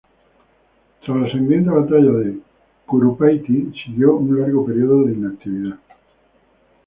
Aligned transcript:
Tras 1.05 1.15
la 1.15 1.31
sangrienta 1.31 1.73
batalla 1.73 2.11
de 2.13 2.39
Curupayty 2.87 3.71
siguió 3.85 4.15
un 4.17 4.41
largo 4.41 4.65
período 4.65 5.03
de 5.03 5.13
inactividad. 5.13 5.77